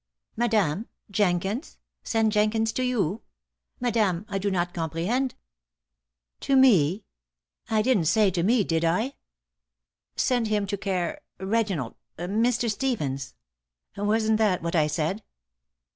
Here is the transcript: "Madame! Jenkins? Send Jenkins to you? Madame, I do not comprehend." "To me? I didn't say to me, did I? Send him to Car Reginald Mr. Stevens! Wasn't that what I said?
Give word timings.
"Madame! 0.35 0.87
Jenkins? 1.11 1.77
Send 2.01 2.31
Jenkins 2.31 2.71
to 2.73 2.81
you? 2.83 3.21
Madame, 3.79 4.25
I 4.29 4.39
do 4.39 4.49
not 4.49 4.73
comprehend." 4.73 5.35
"To 6.39 6.55
me? 6.55 7.03
I 7.69 7.83
didn't 7.83 8.05
say 8.05 8.31
to 8.31 8.41
me, 8.41 8.63
did 8.63 8.83
I? 8.83 9.13
Send 10.15 10.47
him 10.47 10.65
to 10.65 10.75
Car 10.75 11.21
Reginald 11.39 11.93
Mr. 12.17 12.67
Stevens! 12.67 13.35
Wasn't 13.95 14.39
that 14.39 14.63
what 14.63 14.75
I 14.75 14.87
said? 14.87 15.21